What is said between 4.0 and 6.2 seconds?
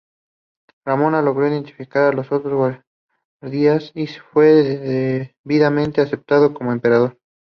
fue debidamente